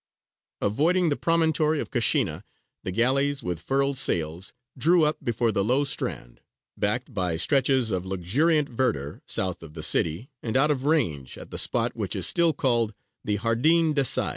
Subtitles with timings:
[0.61, 2.43] Avoiding the promontory of Cashina,
[2.83, 6.41] the galleys, with furled sails, drew up before the low strand,
[6.75, 11.51] backed by stretches of luxuriant verdure, south of the city, and out of range, at
[11.51, 14.29] the spot which is still called the "Jardin d'essai."